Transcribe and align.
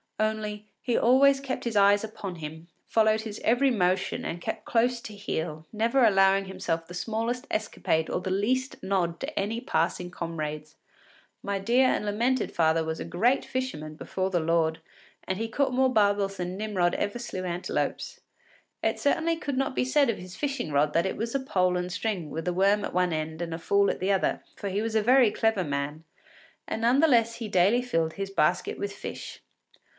Only, 0.19 0.67
he 0.81 0.95
always 0.97 1.39
kept 1.39 1.63
his 1.63 1.75
eyes 1.75 2.03
upon 2.03 2.35
him, 2.35 2.67
followed 2.87 3.21
his 3.21 3.39
every 3.43 3.69
motion 3.69 4.23
and 4.25 4.41
kept 4.41 4.65
close 4.65 4.99
to 5.01 5.15
heel, 5.15 5.65
never 5.73 6.03
allowing 6.03 6.45
himself 6.45 6.85
the 6.87 6.93
smallest 6.95 7.45
escapade 7.51 8.09
or 8.09 8.19
the 8.19 8.31
least 8.31 8.81
nod 8.83 9.19
to 9.19 9.39
any 9.39 9.61
passing 9.61 10.09
comrades. 10.09 10.75
My 11.43 11.57
dear 11.59 11.87
and 11.87 12.05
lamented 12.05 12.51
father 12.51 12.83
was 12.83 12.99
a 12.99 13.05
great 13.05 13.45
fisherman 13.45 13.95
before 13.95 14.29
the 14.31 14.39
Lord, 14.39 14.79
and 15.27 15.37
he 15.39 15.47
caught 15.47 15.73
more 15.73 15.91
barbels 15.91 16.37
than 16.37 16.57
Nimrod 16.57 16.95
ever 16.95 17.17
slew 17.19 17.43
antelopes. 17.43 18.21
It 18.83 18.99
certainly 18.99 19.37
could 19.37 19.57
not 19.57 19.75
be 19.75 19.85
said 19.85 20.09
of 20.09 20.17
his 20.17 20.35
fishing 20.35 20.71
rod 20.71 20.93
that 20.93 21.05
it 21.07 21.17
was 21.17 21.33
a 21.35 21.39
pole 21.39 21.77
and 21.77 21.91
string 21.91 22.31
with 22.31 22.47
a 22.47 22.53
worm 22.53 22.85
at 22.85 22.93
one 22.93 23.13
end 23.13 23.41
and 23.41 23.53
a 23.55 23.59
fool 23.59 23.89
at 23.91 23.99
the 23.99 24.11
other, 24.11 24.43
for 24.55 24.69
he 24.69 24.81
was 24.81 24.95
a 24.95 25.03
very 25.03 25.31
clever 25.31 25.63
man, 25.63 26.03
and 26.67 26.81
none 26.81 26.99
the 27.01 27.07
less 27.07 27.35
he 27.35 27.47
daily 27.47 27.81
filled 27.83 28.13
his 28.13 28.31
basket 28.31 28.79
with 28.79 28.93
fish. 28.93 29.41